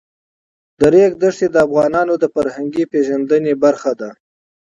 د 0.79 0.81
ریګ 0.93 1.11
دښتې 1.21 1.47
د 1.51 1.55
افغانانو 1.67 2.13
د 2.19 2.25
فرهنګي 2.33 2.83
پیژندنې 2.91 3.53
برخه 3.63 3.91
ده. 3.99 4.09